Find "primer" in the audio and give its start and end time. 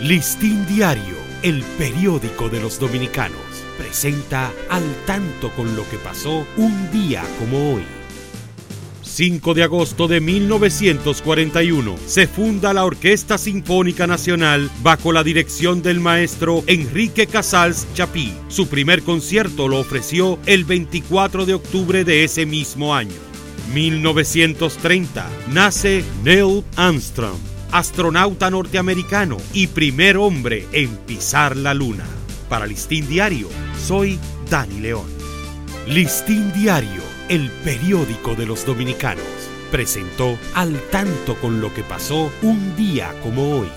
18.68-19.02, 29.68-30.16